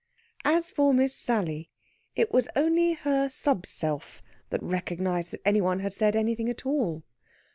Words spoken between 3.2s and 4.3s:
subself